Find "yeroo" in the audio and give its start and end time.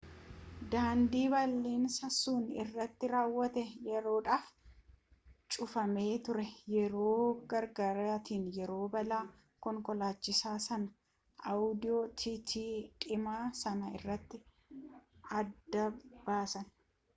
6.75-7.11, 8.59-8.81